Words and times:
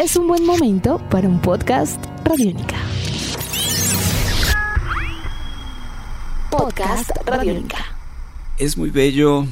es 0.00 0.16
un 0.16 0.26
buen 0.26 0.46
momento 0.46 0.98
para 1.10 1.28
un 1.28 1.38
podcast 1.42 2.02
Radiónica. 2.24 2.76
Podcast 6.50 7.10
Radiónica. 7.26 7.84
Es 8.56 8.78
muy 8.78 8.88
bello 8.88 9.46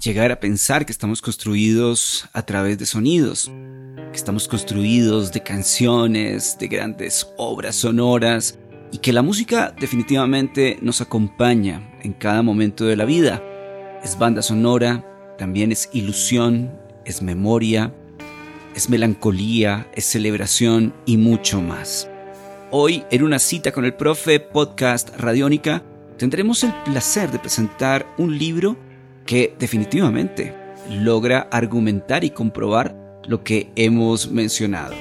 llegar 0.00 0.32
a 0.32 0.40
pensar 0.40 0.86
que 0.86 0.92
estamos 0.92 1.20
construidos 1.20 2.26
a 2.32 2.40
través 2.40 2.78
de 2.78 2.86
sonidos, 2.86 3.52
que 4.10 4.16
estamos 4.16 4.48
construidos 4.48 5.30
de 5.30 5.42
canciones, 5.42 6.56
de 6.58 6.68
grandes 6.68 7.28
obras 7.36 7.76
sonoras 7.76 8.58
y 8.92 8.98
que 8.98 9.12
la 9.12 9.20
música 9.20 9.74
definitivamente 9.78 10.78
nos 10.80 11.02
acompaña 11.02 11.98
en 12.02 12.14
cada 12.14 12.40
momento 12.40 12.86
de 12.86 12.96
la 12.96 13.04
vida. 13.04 13.42
Es 14.02 14.18
banda 14.18 14.40
sonora, 14.40 15.04
también 15.36 15.70
es 15.70 15.90
ilusión, 15.92 16.72
es 17.04 17.20
memoria, 17.20 17.92
es 18.74 18.88
melancolía, 18.88 19.86
es 19.94 20.04
celebración 20.04 20.94
y 21.06 21.16
mucho 21.16 21.60
más. 21.60 22.08
Hoy, 22.70 23.04
en 23.10 23.22
una 23.22 23.38
cita 23.38 23.72
con 23.72 23.84
el 23.84 23.94
profe 23.94 24.40
podcast 24.40 25.10
Radiónica, 25.16 25.82
tendremos 26.16 26.64
el 26.64 26.72
placer 26.84 27.30
de 27.30 27.38
presentar 27.38 28.06
un 28.18 28.38
libro 28.38 28.76
que 29.26 29.54
definitivamente 29.58 30.54
logra 30.90 31.48
argumentar 31.50 32.24
y 32.24 32.30
comprobar 32.30 32.96
lo 33.26 33.44
que 33.44 33.70
hemos 33.76 34.30
mencionado. 34.30 34.94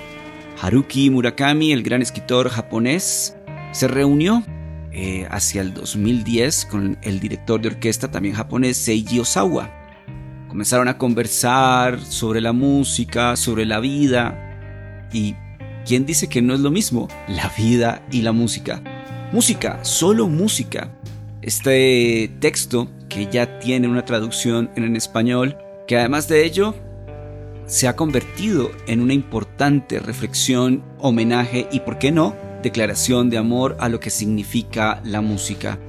Haruki 0.61 1.09
Murakami, 1.09 1.71
el 1.71 1.81
gran 1.81 2.01
escritor 2.01 2.49
japonés, 2.49 3.35
se 3.71 3.87
reunió 3.87 4.43
eh, 4.91 5.25
hacia 5.31 5.61
el 5.61 5.73
2010 5.73 6.65
con 6.65 6.97
el 7.01 7.19
director 7.19 7.61
de 7.61 7.69
orquesta 7.69 8.11
también 8.11 8.35
japonés 8.35 8.75
Seiji 8.77 9.19
Osawa 9.19 9.80
Comenzaron 10.51 10.89
a 10.89 10.97
conversar 10.97 12.01
sobre 12.01 12.41
la 12.41 12.51
música, 12.51 13.37
sobre 13.37 13.65
la 13.65 13.79
vida. 13.79 15.07
¿Y 15.13 15.33
quién 15.85 16.05
dice 16.05 16.27
que 16.27 16.41
no 16.41 16.53
es 16.53 16.59
lo 16.59 16.71
mismo? 16.71 17.07
La 17.29 17.49
vida 17.57 18.05
y 18.11 18.21
la 18.21 18.33
música. 18.33 18.83
Música, 19.31 19.79
solo 19.85 20.27
música. 20.27 20.91
Este 21.41 22.29
texto, 22.41 22.89
que 23.07 23.29
ya 23.31 23.59
tiene 23.59 23.87
una 23.87 24.03
traducción 24.03 24.69
en 24.75 24.93
español, 24.97 25.57
que 25.87 25.97
además 25.97 26.27
de 26.27 26.43
ello 26.43 26.75
se 27.65 27.87
ha 27.87 27.95
convertido 27.95 28.71
en 28.87 28.99
una 28.99 29.13
importante 29.13 29.99
reflexión, 29.99 30.83
homenaje 30.99 31.69
y, 31.71 31.79
por 31.79 31.97
qué 31.97 32.11
no, 32.11 32.35
declaración 32.61 33.29
de 33.29 33.37
amor 33.37 33.77
a 33.79 33.87
lo 33.87 34.01
que 34.01 34.09
significa 34.09 35.01
la 35.05 35.21
música. 35.21 35.79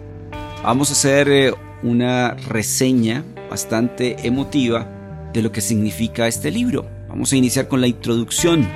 Vamos 0.63 0.91
a 0.91 0.93
hacer 0.93 1.29
eh, 1.29 1.53
una 1.83 2.35
reseña 2.35 3.25
bastante 3.53 4.17
emotiva 4.27 4.89
de 5.35 5.43
lo 5.43 5.53
que 5.53 5.61
significa 5.61 6.27
este 6.27 6.51
libro. 6.51 6.89
Vamos 7.07 7.35
a 7.35 7.37
iniciar 7.37 7.69
con 7.69 7.83
la 7.83 7.87
introducción 7.87 8.67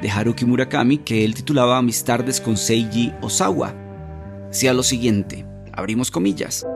de 0.00 0.10
Haruki 0.10 0.46
Murakami 0.46 0.96
que 0.96 1.22
él 1.22 1.34
titulaba 1.34 1.82
Mis 1.82 2.02
tardes 2.02 2.40
con 2.40 2.56
Seiji 2.56 3.12
Osawa. 3.20 3.74
Decía 4.48 4.72
lo 4.72 4.82
siguiente, 4.82 5.44
abrimos 5.70 6.10
comillas. 6.10 6.66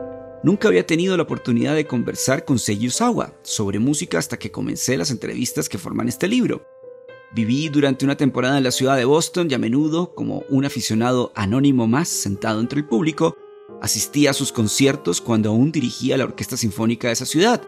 Nunca 0.43 0.67
había 0.67 0.85
tenido 0.85 1.17
la 1.17 1.23
oportunidad 1.23 1.73
de 1.73 1.87
conversar 1.87 2.45
con 2.45 2.59
Seiji 2.59 2.89
Osawa 2.89 3.33
sobre 3.41 3.79
música 3.79 4.19
hasta 4.19 4.37
que 4.37 4.51
comencé 4.51 4.95
las 4.95 5.09
entrevistas 5.09 5.67
que 5.67 5.79
forman 5.79 6.07
este 6.07 6.27
libro. 6.27 6.63
Viví 7.33 7.69
durante 7.69 8.05
una 8.05 8.17
temporada 8.17 8.59
en 8.59 8.65
la 8.65 8.71
ciudad 8.71 8.97
de 8.97 9.05
Boston 9.05 9.47
y 9.49 9.55
a 9.55 9.57
menudo, 9.57 10.13
como 10.13 10.43
un 10.49 10.63
aficionado 10.65 11.31
anónimo 11.33 11.87
más 11.87 12.07
sentado 12.07 12.59
entre 12.59 12.81
el 12.81 12.85
público, 12.85 13.35
Asistí 13.81 14.25
a 14.27 14.33
sus 14.33 14.51
conciertos 14.51 15.21
cuando 15.21 15.49
aún 15.49 15.71
dirigía 15.71 16.17
la 16.17 16.23
Orquesta 16.23 16.57
Sinfónica 16.57 17.07
de 17.07 17.13
esa 17.13 17.25
ciudad. 17.25 17.61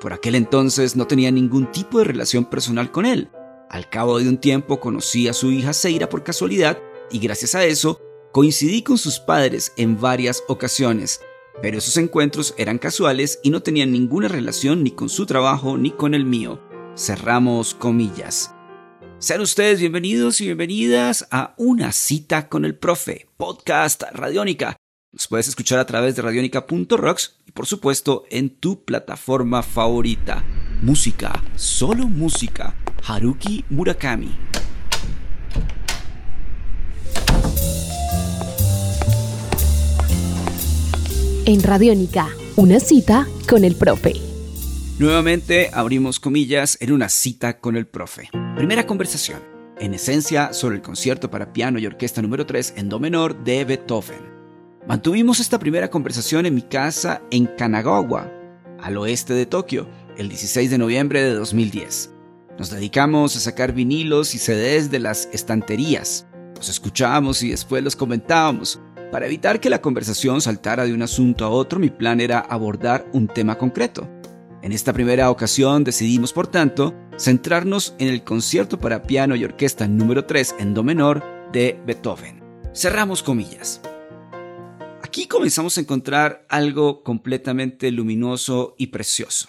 Por 0.00 0.12
aquel 0.12 0.34
entonces 0.34 0.96
no 0.96 1.06
tenía 1.06 1.30
ningún 1.30 1.72
tipo 1.72 1.98
de 1.98 2.04
relación 2.04 2.44
personal 2.44 2.92
con 2.92 3.06
él. 3.06 3.30
Al 3.70 3.88
cabo 3.88 4.18
de 4.18 4.28
un 4.28 4.38
tiempo 4.38 4.80
conocí 4.80 5.28
a 5.28 5.32
su 5.32 5.50
hija 5.50 5.72
Seira 5.72 6.08
por 6.08 6.22
casualidad 6.22 6.78
y 7.10 7.18
gracias 7.18 7.54
a 7.54 7.64
eso 7.64 8.00
coincidí 8.32 8.82
con 8.82 8.98
sus 8.98 9.18
padres 9.18 9.72
en 9.76 9.98
varias 9.98 10.44
ocasiones. 10.46 11.20
Pero 11.62 11.78
esos 11.78 11.96
encuentros 11.96 12.54
eran 12.58 12.78
casuales 12.78 13.40
y 13.42 13.48
no 13.48 13.62
tenían 13.62 13.90
ninguna 13.90 14.28
relación 14.28 14.84
ni 14.84 14.90
con 14.90 15.08
su 15.08 15.24
trabajo 15.24 15.78
ni 15.78 15.90
con 15.90 16.14
el 16.14 16.26
mío. 16.26 16.60
Cerramos 16.94 17.74
comillas. 17.74 18.54
Sean 19.18 19.40
ustedes 19.40 19.80
bienvenidos 19.80 20.42
y 20.42 20.44
bienvenidas 20.44 21.26
a 21.30 21.54
Una 21.56 21.92
cita 21.92 22.50
con 22.50 22.66
el 22.66 22.76
profe, 22.76 23.26
podcast 23.38 24.02
Radiónica 24.12 24.76
nos 25.16 25.28
puedes 25.28 25.48
escuchar 25.48 25.78
a 25.78 25.86
través 25.86 26.14
de 26.14 26.20
radionica.rocks 26.20 27.36
y 27.46 27.52
por 27.52 27.64
supuesto 27.64 28.24
en 28.28 28.50
tu 28.50 28.84
plataforma 28.84 29.62
favorita. 29.62 30.44
Música, 30.82 31.42
solo 31.54 32.06
música. 32.06 32.74
Haruki 33.02 33.64
Murakami. 33.70 34.36
En 41.46 41.62
Radiónica, 41.62 42.28
una 42.56 42.78
cita 42.78 43.26
con 43.48 43.64
el 43.64 43.74
profe. 43.74 44.12
Nuevamente 44.98 45.70
abrimos 45.72 46.20
comillas 46.20 46.76
en 46.82 46.92
una 46.92 47.08
cita 47.08 47.58
con 47.58 47.76
el 47.76 47.86
profe. 47.86 48.28
Primera 48.54 48.86
conversación, 48.86 49.40
en 49.78 49.94
esencia 49.94 50.52
sobre 50.52 50.76
el 50.76 50.82
concierto 50.82 51.30
para 51.30 51.54
piano 51.54 51.78
y 51.78 51.86
orquesta 51.86 52.20
número 52.20 52.44
3 52.44 52.74
en 52.76 52.90
do 52.90 52.98
menor 52.98 53.44
de 53.44 53.64
Beethoven. 53.64 54.35
Mantuvimos 54.88 55.40
esta 55.40 55.58
primera 55.58 55.90
conversación 55.90 56.46
en 56.46 56.54
mi 56.54 56.62
casa 56.62 57.20
en 57.32 57.46
Kanagawa, 57.46 58.30
al 58.80 58.96
oeste 58.98 59.34
de 59.34 59.44
Tokio, 59.44 59.88
el 60.16 60.28
16 60.28 60.70
de 60.70 60.78
noviembre 60.78 61.22
de 61.22 61.34
2010. 61.34 62.12
Nos 62.56 62.70
dedicamos 62.70 63.34
a 63.34 63.40
sacar 63.40 63.72
vinilos 63.72 64.36
y 64.36 64.38
CDs 64.38 64.88
de 64.92 65.00
las 65.00 65.28
estanterías. 65.32 66.28
Los 66.54 66.68
escuchábamos 66.68 67.42
y 67.42 67.50
después 67.50 67.82
los 67.82 67.96
comentábamos. 67.96 68.80
Para 69.10 69.26
evitar 69.26 69.58
que 69.58 69.70
la 69.70 69.80
conversación 69.80 70.40
saltara 70.40 70.84
de 70.84 70.94
un 70.94 71.02
asunto 71.02 71.44
a 71.44 71.50
otro, 71.50 71.80
mi 71.80 71.90
plan 71.90 72.20
era 72.20 72.38
abordar 72.38 73.08
un 73.12 73.26
tema 73.26 73.58
concreto. 73.58 74.08
En 74.62 74.70
esta 74.70 74.92
primera 74.92 75.30
ocasión 75.30 75.82
decidimos, 75.82 76.32
por 76.32 76.46
tanto, 76.46 76.94
centrarnos 77.18 77.96
en 77.98 78.06
el 78.06 78.22
concierto 78.22 78.78
para 78.78 79.02
piano 79.02 79.34
y 79.34 79.44
orquesta 79.44 79.88
número 79.88 80.26
3 80.26 80.54
en 80.60 80.74
Do 80.74 80.84
menor 80.84 81.24
de 81.52 81.76
Beethoven. 81.84 82.40
Cerramos 82.72 83.24
comillas. 83.24 83.80
Aquí 85.16 85.28
comenzamos 85.28 85.78
a 85.78 85.80
encontrar 85.80 86.44
algo 86.50 87.02
completamente 87.02 87.90
luminoso 87.90 88.74
y 88.76 88.88
precioso. 88.88 89.46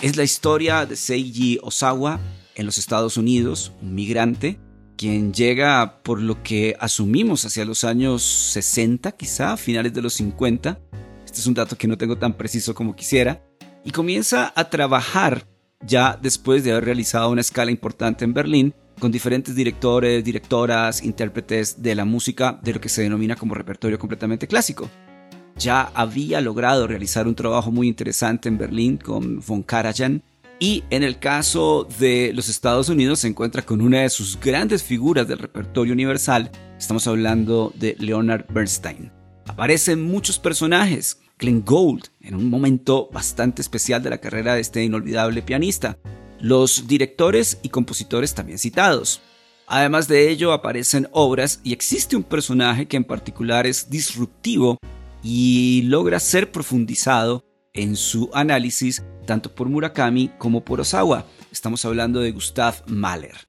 Es 0.00 0.16
la 0.16 0.24
historia 0.24 0.86
de 0.86 0.96
Seiji 0.96 1.58
Osawa 1.62 2.18
en 2.54 2.64
los 2.64 2.78
Estados 2.78 3.18
Unidos, 3.18 3.70
un 3.82 3.94
migrante, 3.94 4.58
quien 4.96 5.34
llega 5.34 6.02
por 6.02 6.22
lo 6.22 6.42
que 6.42 6.74
asumimos 6.80 7.44
hacia 7.44 7.66
los 7.66 7.84
años 7.84 8.22
60, 8.22 9.12
quizá, 9.12 9.58
finales 9.58 9.92
de 9.92 10.00
los 10.00 10.14
50. 10.14 10.80
Este 11.22 11.38
es 11.38 11.46
un 11.46 11.52
dato 11.52 11.76
que 11.76 11.86
no 11.86 11.98
tengo 11.98 12.16
tan 12.16 12.32
preciso 12.32 12.74
como 12.74 12.96
quisiera. 12.96 13.44
Y 13.84 13.90
comienza 13.90 14.54
a 14.56 14.70
trabajar 14.70 15.46
ya 15.86 16.18
después 16.18 16.64
de 16.64 16.70
haber 16.70 16.86
realizado 16.86 17.28
una 17.28 17.42
escala 17.42 17.70
importante 17.70 18.24
en 18.24 18.32
Berlín 18.32 18.74
con 18.98 19.12
diferentes 19.12 19.54
directores, 19.54 20.24
directoras, 20.24 21.02
intérpretes 21.02 21.82
de 21.82 21.94
la 21.94 22.04
música 22.04 22.58
de 22.62 22.74
lo 22.74 22.80
que 22.80 22.88
se 22.88 23.02
denomina 23.02 23.36
como 23.36 23.54
repertorio 23.54 23.98
completamente 23.98 24.46
clásico. 24.46 24.90
Ya 25.56 25.90
había 25.94 26.40
logrado 26.40 26.86
realizar 26.86 27.26
un 27.26 27.34
trabajo 27.34 27.70
muy 27.70 27.88
interesante 27.88 28.48
en 28.48 28.58
Berlín 28.58 28.96
con 28.96 29.40
von 29.40 29.62
Karajan 29.62 30.22
y 30.60 30.84
en 30.90 31.02
el 31.02 31.18
caso 31.18 31.86
de 31.98 32.32
los 32.34 32.48
Estados 32.48 32.88
Unidos 32.88 33.20
se 33.20 33.28
encuentra 33.28 33.62
con 33.62 33.80
una 33.80 34.02
de 34.02 34.10
sus 34.10 34.38
grandes 34.40 34.82
figuras 34.82 35.26
del 35.26 35.38
repertorio 35.38 35.92
universal. 35.92 36.50
Estamos 36.78 37.06
hablando 37.06 37.72
de 37.76 37.96
Leonard 37.98 38.46
Bernstein. 38.52 39.10
Aparecen 39.46 40.02
muchos 40.02 40.38
personajes, 40.38 41.20
Glenn 41.38 41.64
Gould, 41.64 42.04
en 42.20 42.34
un 42.34 42.50
momento 42.50 43.08
bastante 43.12 43.62
especial 43.62 44.02
de 44.02 44.10
la 44.10 44.18
carrera 44.18 44.54
de 44.54 44.60
este 44.60 44.84
inolvidable 44.84 45.42
pianista, 45.42 45.98
los 46.40 46.86
directores 46.86 47.58
y 47.62 47.68
compositores 47.68 48.34
también 48.34 48.58
citados. 48.58 49.20
Además 49.66 50.08
de 50.08 50.30
ello 50.30 50.52
aparecen 50.52 51.08
obras 51.12 51.60
y 51.62 51.72
existe 51.72 52.16
un 52.16 52.22
personaje 52.22 52.86
que 52.86 52.96
en 52.96 53.04
particular 53.04 53.66
es 53.66 53.90
disruptivo 53.90 54.78
y 55.22 55.82
logra 55.82 56.20
ser 56.20 56.50
profundizado 56.50 57.44
en 57.74 57.96
su 57.96 58.30
análisis 58.32 59.02
tanto 59.26 59.54
por 59.54 59.68
Murakami 59.68 60.30
como 60.38 60.64
por 60.64 60.80
Osawa. 60.80 61.26
Estamos 61.52 61.84
hablando 61.84 62.20
de 62.20 62.32
Gustav 62.32 62.82
Mahler. 62.86 63.48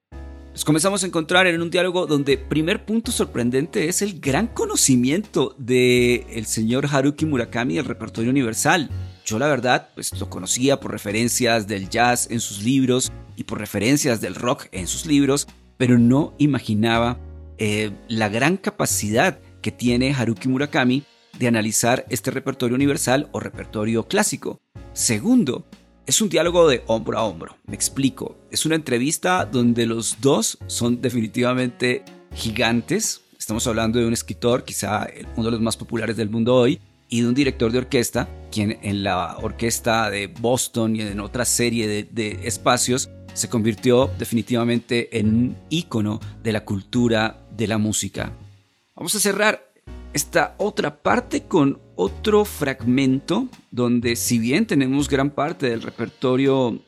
Nos 0.52 0.66
comenzamos 0.66 1.04
a 1.04 1.08
encontrar 1.08 1.48
en 1.48 1.62
un 1.62 1.70
diálogo 1.70 2.06
donde 2.06 2.38
primer 2.38 2.86
punto 2.86 3.14
sorprendente 3.14 3.88
es 3.88 4.02
el 4.02 4.20
gran 4.20 4.48
conocimiento 4.48 5.56
del 5.58 6.26
el 6.30 6.46
señor 6.46 6.88
Haruki 6.92 7.26
Murakami 7.26 7.76
del 7.76 7.86
repertorio 7.86 8.30
universal. 8.30 8.90
Yo 9.30 9.38
la 9.38 9.48
verdad, 9.48 9.90
pues 9.94 10.20
lo 10.20 10.28
conocía 10.28 10.80
por 10.80 10.90
referencias 10.90 11.68
del 11.68 11.88
jazz 11.88 12.32
en 12.32 12.40
sus 12.40 12.64
libros 12.64 13.12
y 13.36 13.44
por 13.44 13.60
referencias 13.60 14.22
del 14.22 14.34
rock 14.34 14.66
en 14.72 14.88
sus 14.88 15.06
libros, 15.06 15.46
pero 15.78 16.00
no 16.00 16.34
imaginaba 16.40 17.20
eh, 17.60 17.92
la 18.08 18.28
gran 18.30 18.58
capacidad 18.58 19.38
que 19.62 19.72
tiene 19.72 20.16
Haruki 20.16 20.48
Murakami 20.48 21.04
de 21.38 21.48
analizar 21.48 22.08
este 22.10 22.32
repertorio 22.32 22.74
universal 22.74 23.30
o 23.32 23.40
repertorio 23.40 24.08
clásico. 24.08 24.62
Segundo, 24.94 25.68
Es 26.08 26.22
un 26.22 26.30
diálogo 26.30 26.68
de 26.68 26.82
hombro 26.88 27.20
a 27.20 27.24
hombro, 27.24 27.56
me 27.68 27.76
explico. 27.76 28.36
Es 28.50 28.66
una 28.66 28.74
entrevista 28.74 29.46
donde 29.46 29.86
los 29.86 30.20
dos 30.22 30.58
son 30.66 31.02
definitivamente 31.04 32.04
gigantes. 32.34 33.22
Estamos 33.38 33.68
hablando 33.68 34.00
de 34.00 34.08
un 34.08 34.14
escritor, 34.14 34.64
quizá 34.64 35.06
uno 35.36 35.46
de 35.46 35.52
los 35.52 35.62
más 35.62 35.78
populares 35.78 36.18
del 36.18 36.32
mundo 36.32 36.56
hoy, 36.56 36.82
y 37.10 37.22
de 37.22 37.28
un 37.28 37.34
director 37.34 37.72
de 37.72 37.80
orquesta, 37.80 38.30
quien 38.52 38.78
en 38.82 39.04
la 39.04 39.38
orquesta 39.42 40.10
de 40.10 40.28
Boston 40.28 40.96
y 40.96 41.02
en 41.02 41.20
otra 41.20 41.44
serie 41.44 42.06
de, 42.06 42.40
espacios 42.44 43.10
se 43.34 43.50
convirtió 43.50 44.10
definitivamente 44.18 45.18
en 45.20 45.28
un 45.28 45.58
ícono 45.70 46.20
de 46.44 46.52
la 46.52 46.66
cultura 46.66 47.48
de 47.56 47.68
la 47.68 47.78
música. 47.78 48.34
Vamos 48.96 49.16
a 49.16 49.20
cerrar 49.20 49.72
esta 50.14 50.56
otra 50.58 51.02
parte 51.02 51.44
con 51.44 51.80
otro 51.96 52.46
fragmento 52.46 53.48
donde 53.72 54.16
si 54.16 54.40
bien 54.40 54.66
tenemos 54.66 55.10
gran 55.10 55.30
parte 55.32 55.70
del 55.70 55.82
repertorio 55.82 56.80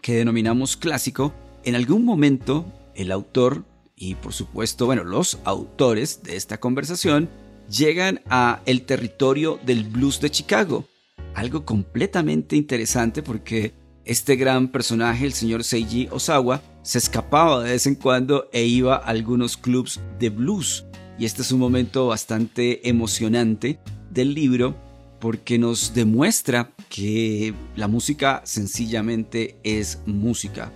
que 0.00 0.14
denominamos 0.14 0.76
clásico, 0.76 1.32
en 1.64 1.74
algún 1.74 2.04
momento 2.04 2.64
el 2.94 3.12
autor 3.12 3.64
y 3.96 4.16
por 4.16 4.32
supuesto, 4.32 4.86
bueno, 4.86 5.04
los 5.04 5.38
autores 5.44 6.22
de 6.24 6.36
esta 6.36 6.58
conversación 6.58 7.28
llegan 7.68 8.20
a 8.28 8.60
el 8.66 8.82
territorio 8.82 9.58
del 9.64 9.84
blues 9.84 10.20
de 10.20 10.30
Chicago. 10.30 10.86
Algo 11.34 11.64
completamente 11.64 12.56
interesante 12.56 13.22
porque 13.22 13.72
este 14.04 14.36
gran 14.36 14.68
personaje, 14.68 15.24
el 15.24 15.32
señor 15.32 15.64
Seiji 15.64 16.08
Osawa, 16.10 16.60
se 16.82 16.98
escapaba 16.98 17.62
de 17.62 17.70
vez 17.70 17.86
en 17.86 17.94
cuando 17.94 18.48
e 18.52 18.64
iba 18.64 18.96
a 18.96 18.98
algunos 18.98 19.56
clubs 19.56 20.00
de 20.18 20.30
blues. 20.30 20.84
Y 21.18 21.24
este 21.24 21.42
es 21.42 21.52
un 21.52 21.60
momento 21.60 22.08
bastante 22.08 22.88
emocionante 22.88 23.78
del 24.10 24.34
libro 24.34 24.74
porque 25.20 25.58
nos 25.58 25.94
demuestra 25.94 26.72
que 26.88 27.54
la 27.76 27.86
música 27.86 28.42
sencillamente 28.44 29.56
es 29.62 30.00
música. 30.04 30.72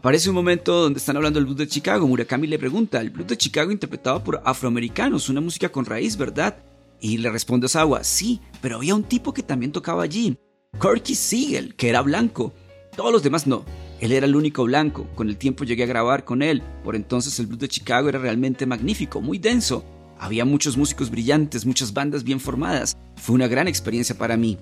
Aparece 0.00 0.30
un 0.30 0.34
momento 0.34 0.80
donde 0.80 0.98
están 0.98 1.18
hablando 1.18 1.38
del 1.38 1.44
blues 1.44 1.58
de 1.58 1.68
Chicago. 1.68 2.08
Murakami 2.08 2.46
le 2.46 2.58
pregunta, 2.58 3.02
el 3.02 3.10
blues 3.10 3.28
de 3.28 3.36
Chicago 3.36 3.70
interpretado 3.70 4.24
por 4.24 4.40
afroamericanos, 4.46 5.28
una 5.28 5.42
música 5.42 5.68
con 5.68 5.84
raíz, 5.84 6.16
¿verdad? 6.16 6.56
Y 7.02 7.18
le 7.18 7.28
responde 7.28 7.66
Osawa, 7.66 8.02
sí, 8.02 8.40
pero 8.62 8.76
había 8.76 8.94
un 8.94 9.02
tipo 9.02 9.34
que 9.34 9.42
también 9.42 9.72
tocaba 9.72 10.02
allí, 10.02 10.38
Corky 10.78 11.14
Siegel, 11.14 11.74
que 11.74 11.90
era 11.90 12.00
blanco. 12.00 12.54
Todos 12.96 13.12
los 13.12 13.22
demás 13.22 13.46
no. 13.46 13.66
Él 14.00 14.12
era 14.12 14.24
el 14.24 14.36
único 14.36 14.64
blanco. 14.64 15.06
Con 15.14 15.28
el 15.28 15.36
tiempo 15.36 15.64
llegué 15.64 15.82
a 15.82 15.88
grabar 15.88 16.24
con 16.24 16.40
él. 16.40 16.62
Por 16.82 16.96
entonces 16.96 17.38
el 17.38 17.48
blues 17.48 17.60
de 17.60 17.68
Chicago 17.68 18.08
era 18.08 18.18
realmente 18.18 18.64
magnífico, 18.64 19.20
muy 19.20 19.36
denso. 19.36 19.84
Había 20.18 20.46
muchos 20.46 20.78
músicos 20.78 21.10
brillantes, 21.10 21.66
muchas 21.66 21.92
bandas 21.92 22.24
bien 22.24 22.40
formadas. 22.40 22.96
Fue 23.16 23.34
una 23.34 23.48
gran 23.48 23.68
experiencia 23.68 24.16
para 24.16 24.38
mí. 24.38 24.56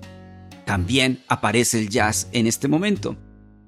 También 0.65 1.23
aparece 1.29 1.79
el 1.79 1.87
jazz 1.87 2.27
en 2.33 2.45
este 2.45 2.67
momento. 2.67 3.15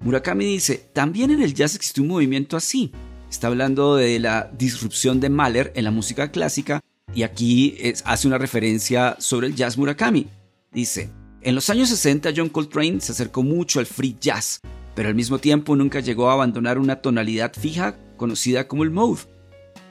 Murakami 0.02 0.46
dice, 0.46 0.90
también 0.94 1.30
en 1.30 1.44
el 1.44 1.54
jazz 1.54 1.76
existe 1.76 2.02
un 2.02 2.08
movimiento 2.08 2.58
así. 2.58 2.92
Está 3.30 3.48
hablando 3.48 3.96
de 3.96 4.20
la 4.20 4.50
disrupción 4.58 5.20
de 5.20 5.30
Mahler 5.30 5.72
en 5.76 5.84
la 5.84 5.92
música 5.92 6.32
clásica 6.32 6.82
y 7.14 7.24
aquí 7.24 7.78
hace 8.06 8.28
una 8.28 8.40
referencia 8.40 9.16
sobre 9.20 9.48
el 9.48 9.56
jazz 9.56 9.78
Murakami. 9.78 10.28
Dice, 10.72 11.12
en 11.42 11.54
los 11.54 11.70
años 11.70 11.90
60 11.90 12.32
John 12.36 12.50
Coltrane 12.50 13.00
se 13.00 13.12
acercó 13.12 13.44
mucho 13.44 13.80
al 13.80 13.86
free 13.86 14.18
jazz, 14.20 14.60
pero 14.96 15.08
al 15.08 15.16
mismo 15.16 15.38
tiempo 15.38 15.76
nunca 15.76 16.00
llegó 16.00 16.30
a 16.30 16.34
abandonar 16.34 16.80
una 16.80 17.02
tonalidad 17.02 17.54
fija 17.54 17.96
conocida 18.18 18.68
como 18.68 18.84
el 18.84 18.90
mode. 18.90 19.22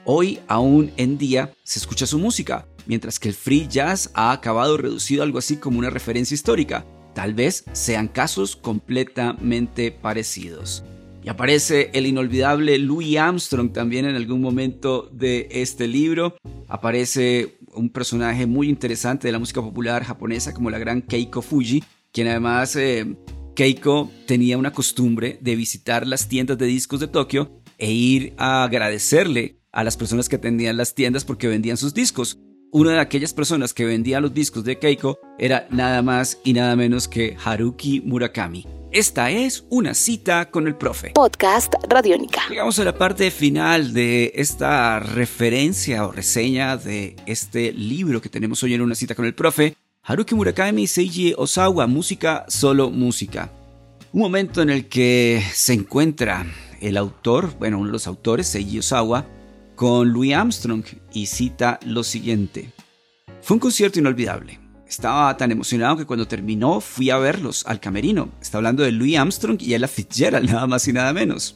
Hoy, 0.03 0.39
aún 0.47 0.91
en 0.97 1.17
día, 1.17 1.53
se 1.63 1.79
escucha 1.79 2.05
su 2.05 2.19
música, 2.19 2.67
mientras 2.85 3.17
que 3.17 3.29
el 3.29 3.35
free 3.35 3.67
jazz 3.69 4.11
ha 4.13 4.31
acabado 4.31 4.75
reducido 4.75 5.21
a 5.21 5.25
algo 5.25 5.37
así 5.37 5.55
como 5.55 5.79
una 5.79 5.89
referencia 5.89 6.35
histórica, 6.35 6.85
Tal 7.13 7.33
vez 7.33 7.65
sean 7.73 8.07
casos 8.07 8.55
completamente 8.55 9.91
parecidos. 9.91 10.83
Y 11.23 11.29
aparece 11.29 11.91
el 11.93 12.07
inolvidable 12.07 12.79
Louis 12.79 13.17
Armstrong 13.17 13.71
también 13.71 14.05
en 14.05 14.15
algún 14.15 14.41
momento 14.41 15.09
de 15.11 15.47
este 15.51 15.87
libro. 15.87 16.35
Aparece 16.67 17.59
un 17.73 17.89
personaje 17.89 18.47
muy 18.47 18.69
interesante 18.69 19.27
de 19.27 19.31
la 19.31 19.39
música 19.39 19.61
popular 19.61 20.03
japonesa 20.03 20.53
como 20.53 20.71
la 20.71 20.79
gran 20.79 21.01
Keiko 21.01 21.41
Fuji, 21.41 21.83
quien 22.11 22.27
además 22.27 22.75
eh, 22.75 23.15
Keiko 23.55 24.09
tenía 24.25 24.57
una 24.57 24.73
costumbre 24.73 25.37
de 25.41 25.55
visitar 25.55 26.07
las 26.07 26.27
tiendas 26.27 26.57
de 26.57 26.65
discos 26.65 26.99
de 26.99 27.07
Tokio 27.07 27.61
e 27.77 27.91
ir 27.91 28.33
a 28.37 28.63
agradecerle 28.63 29.59
a 29.71 29.83
las 29.83 29.97
personas 29.97 30.27
que 30.27 30.37
atendían 30.37 30.77
las 30.77 30.95
tiendas 30.95 31.23
porque 31.23 31.47
vendían 31.47 31.77
sus 31.77 31.93
discos 31.93 32.39
una 32.71 32.91
de 32.91 32.99
aquellas 32.99 33.33
personas 33.33 33.73
que 33.73 33.85
vendía 33.85 34.21
los 34.21 34.33
discos 34.33 34.63
de 34.63 34.79
Keiko 34.79 35.19
era 35.37 35.67
nada 35.69 36.01
más 36.01 36.39
y 36.43 36.53
nada 36.53 36.75
menos 36.75 37.07
que 37.07 37.35
Haruki 37.43 38.01
Murakami. 38.01 38.65
Esta 38.91 39.29
es 39.29 39.65
una 39.69 39.93
cita 39.93 40.49
con 40.49 40.67
el 40.67 40.75
profe. 40.75 41.11
Podcast 41.11 41.73
Radiónica. 41.87 42.41
Llegamos 42.49 42.79
a 42.79 42.83
la 42.83 42.97
parte 42.97 43.29
final 43.31 43.93
de 43.93 44.31
esta 44.35 44.99
referencia 44.99 46.05
o 46.05 46.11
reseña 46.11 46.77
de 46.77 47.15
este 47.25 47.71
libro 47.73 48.21
que 48.21 48.29
tenemos 48.29 48.63
hoy 48.63 48.73
en 48.73 48.81
una 48.81 48.95
cita 48.95 49.15
con 49.15 49.25
el 49.25 49.33
profe. 49.33 49.75
Haruki 50.03 50.35
Murakami, 50.35 50.87
Seiji 50.87 51.33
Osawa, 51.37 51.87
música, 51.87 52.45
solo 52.47 52.89
música. 52.89 53.51
Un 54.13 54.21
momento 54.21 54.61
en 54.61 54.69
el 54.69 54.87
que 54.87 55.41
se 55.53 55.73
encuentra 55.73 56.45
el 56.81 56.97
autor, 56.97 57.53
bueno, 57.59 57.77
uno 57.77 57.87
de 57.87 57.93
los 57.93 58.07
autores, 58.07 58.47
Seiji 58.47 58.79
Osawa, 58.79 59.25
con 59.81 60.13
Louis 60.13 60.35
Armstrong 60.35 60.83
y 61.11 61.25
cita 61.25 61.79
lo 61.87 62.03
siguiente. 62.03 62.71
Fue 63.41 63.55
un 63.55 63.59
concierto 63.59 63.97
inolvidable. 63.97 64.59
Estaba 64.87 65.35
tan 65.37 65.51
emocionado 65.51 65.97
que 65.97 66.05
cuando 66.05 66.27
terminó 66.27 66.81
fui 66.81 67.09
a 67.09 67.17
verlos 67.17 67.65
al 67.65 67.79
camerino. 67.79 68.29
Está 68.39 68.59
hablando 68.59 68.83
de 68.83 68.91
Louis 68.91 69.17
Armstrong 69.17 69.59
y 69.59 69.73
Ella 69.73 69.87
Fitzgerald, 69.87 70.47
nada 70.51 70.67
más 70.67 70.87
y 70.87 70.93
nada 70.93 71.13
menos. 71.13 71.55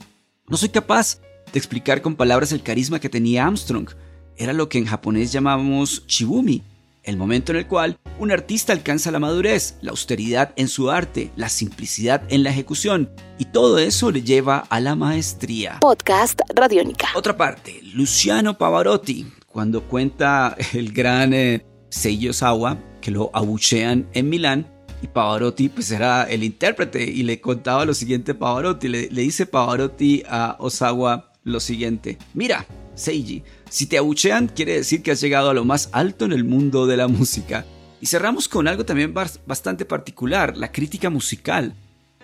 No 0.49 0.57
soy 0.57 0.69
capaz 0.69 1.19
de 1.53 1.59
explicar 1.59 2.01
con 2.01 2.15
palabras 2.15 2.51
el 2.51 2.63
carisma 2.63 2.99
que 2.99 3.09
tenía 3.09 3.45
Armstrong. 3.45 3.89
Era 4.37 4.53
lo 4.53 4.69
que 4.69 4.79
en 4.79 4.85
japonés 4.85 5.31
llamamos 5.31 6.07
chibumi, 6.07 6.63
el 7.05 7.17
momento 7.17 7.51
en 7.51 7.59
el 7.59 7.67
cual 7.67 7.97
un 8.19 8.31
artista 8.31 8.73
alcanza 8.73 9.11
la 9.11 9.19
madurez, 9.19 9.77
la 9.81 9.91
austeridad 9.91 10.53
en 10.55 10.67
su 10.67 10.89
arte, 10.89 11.31
la 11.35 11.49
simplicidad 11.49 12.23
en 12.29 12.43
la 12.43 12.49
ejecución, 12.49 13.09
y 13.37 13.45
todo 13.45 13.77
eso 13.77 14.11
le 14.11 14.23
lleva 14.23 14.59
a 14.69 14.79
la 14.79 14.95
maestría. 14.95 15.79
Podcast 15.81 16.39
Radiónica. 16.53 17.07
Otra 17.15 17.37
parte, 17.37 17.79
Luciano 17.93 18.57
Pavarotti, 18.57 19.25
cuando 19.47 19.83
cuenta 19.83 20.55
el 20.73 20.91
gran 20.91 21.33
eh, 21.33 21.65
Seiji 21.89 22.29
Osawa, 22.29 22.77
que 23.01 23.11
lo 23.11 23.29
abuchean 23.33 24.07
en 24.13 24.29
Milán, 24.29 24.71
y 25.01 25.07
Pavarotti 25.07 25.69
pues 25.69 25.91
era 25.91 26.23
el 26.23 26.43
intérprete, 26.43 27.03
y 27.03 27.23
le 27.23 27.39
contaba 27.39 27.85
lo 27.85 27.93
siguiente 27.93 28.31
a 28.31 28.39
Pavarotti, 28.39 28.87
le, 28.87 29.09
le 29.09 29.21
dice 29.21 29.45
Pavarotti 29.45 30.23
a 30.27 30.55
Osawa 30.59 31.31
lo 31.43 31.59
siguiente, 31.59 32.17
mira, 32.33 32.65
Seiji, 32.95 33.43
si 33.69 33.85
te 33.85 33.97
abuchean, 33.97 34.47
quiere 34.47 34.73
decir 34.73 35.03
que 35.03 35.11
has 35.11 35.21
llegado 35.21 35.49
a 35.49 35.53
lo 35.53 35.65
más 35.65 35.89
alto 35.91 36.25
en 36.25 36.31
el 36.31 36.43
mundo 36.43 36.87
de 36.87 36.97
la 36.97 37.07
música. 37.07 37.65
Y 38.01 38.07
cerramos 38.07 38.47
con 38.47 38.67
algo 38.67 38.85
también 38.85 39.13
bastante 39.13 39.85
particular, 39.85 40.57
la 40.57 40.71
crítica 40.71 41.09
musical, 41.09 41.75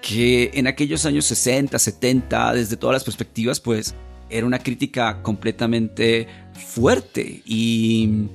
que 0.01 0.51
en 0.53 0.67
aquellos 0.67 1.05
años 1.05 1.25
60, 1.25 1.77
70, 1.77 2.53
desde 2.53 2.77
todas 2.77 2.93
las 2.93 3.03
perspectivas, 3.03 3.59
pues 3.59 3.95
era 4.29 4.45
una 4.45 4.59
crítica 4.59 5.21
completamente 5.21 6.27
fuerte 6.53 7.41
y 7.45 8.27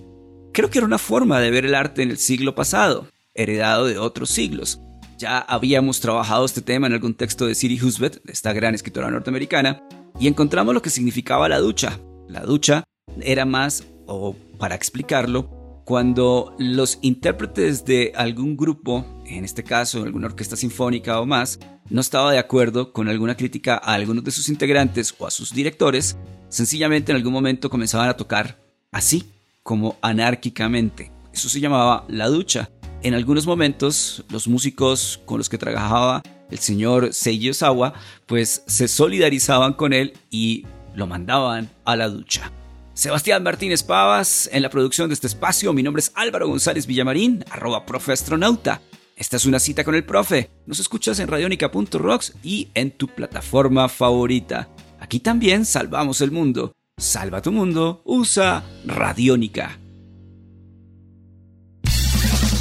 creo 0.53 0.71
que 0.71 0.79
era 0.79 0.87
una 0.87 0.99
forma 0.99 1.41
de 1.41 1.51
ver 1.51 1.65
el 1.65 1.75
arte 1.75 2.03
en 2.03 2.11
el 2.11 2.19
siglo 2.19 2.55
pasado, 2.55 3.09
heredado 3.35 3.87
de 3.87 3.99
otros 3.99 4.31
siglos. 4.31 4.81
Ya 5.19 5.39
habíamos 5.39 6.01
trabajado 6.01 6.45
este 6.45 6.61
tema 6.61 6.87
en 6.87 6.93
algún 6.93 7.15
texto 7.15 7.47
de 7.47 7.55
Siri 7.55 7.81
Husbeth, 7.81 8.21
esta 8.29 8.53
gran 8.53 8.75
escritora 8.75 9.11
norteamericana, 9.11 9.83
y 10.21 10.29
encontramos 10.29 10.75
lo 10.75 10.83
que 10.83 10.91
significaba 10.91 11.49
la 11.49 11.59
ducha. 11.59 11.99
La 12.29 12.41
ducha 12.41 12.85
era 13.21 13.45
más, 13.45 13.87
o 14.07 14.35
para 14.59 14.75
explicarlo, 14.75 15.83
cuando 15.85 16.55
los 16.59 16.99
intérpretes 17.03 17.85
de 17.85 18.13
algún 18.17 18.57
grupo, 18.57 19.23
en 19.25 19.45
este 19.45 19.63
caso 19.63 20.03
alguna 20.03 20.27
orquesta 20.27 20.57
sinfónica 20.57 21.21
o 21.21 21.27
más, 21.27 21.61
no 21.89 22.01
estaba 22.01 22.33
de 22.33 22.39
acuerdo 22.39 22.93
con 22.93 23.09
alguna 23.09 23.37
crítica 23.37 23.77
a 23.77 23.95
algunos 23.95 24.25
de 24.25 24.33
sus 24.33 24.49
integrantes 24.49 25.15
o 25.19 25.27
a 25.27 25.31
sus 25.31 25.55
directores, 25.55 26.17
sencillamente 26.49 27.13
en 27.13 27.17
algún 27.17 27.33
momento 27.33 27.71
comenzaban 27.71 28.09
a 28.09 28.17
tocar 28.17 28.59
así, 28.91 29.33
como 29.63 29.97
anárquicamente. 30.03 31.13
Eso 31.33 31.49
se 31.49 31.61
llamaba 31.61 32.05
la 32.09 32.29
ducha. 32.29 32.71
En 33.03 33.15
algunos 33.15 33.47
momentos, 33.47 34.25
los 34.31 34.49
músicos 34.49 35.21
con 35.25 35.39
los 35.39 35.49
que 35.49 35.59
trabajaba 35.59 36.23
el 36.51 36.59
señor 36.59 37.13
Seiji 37.13 37.51
Osawa, 37.51 37.95
pues 38.27 38.65
se 38.67 38.89
solidarizaban 38.89 39.75
con 39.75 39.93
él 39.93 40.15
y 40.31 40.65
lo 40.97 41.07
mandaban 41.07 41.71
a 41.85 41.95
la 41.95 42.09
ducha. 42.09 42.51
Sebastián 42.95 43.43
Martínez 43.43 43.83
Pavas 43.83 44.49
en 44.53 44.63
la 44.63 44.71
producción 44.71 45.09
de 45.09 45.15
este 45.15 45.27
espacio. 45.27 45.73
Mi 45.73 45.83
nombre 45.83 46.01
es 46.01 46.13
Álvaro 46.15 46.49
González 46.49 46.87
Villamarín, 46.87 47.45
arroba 47.51 47.85
profe 47.85 48.13
astronauta. 48.13 48.81
Esta 49.17 49.37
es 49.37 49.47
una 49.47 49.59
cita 49.61 49.85
con 49.85 49.95
el 49.95 50.05
profe. 50.05 50.51
Nos 50.67 50.81
escuchas 50.81 51.19
en 51.21 51.29
radionica.rocks 51.29 52.35
y 52.43 52.69
en 52.75 52.91
tu 52.91 53.09
plataforma 53.09 53.89
favorita. 53.89 54.69
Aquí 54.99 55.21
también 55.21 55.65
salvamos 55.67 56.23
el 56.23 56.31
mundo. 56.31 56.73
Salva 56.99 57.43
tu 57.43 57.53
mundo, 57.53 58.01
usa 58.05 58.65
Radiónica. 58.87 59.79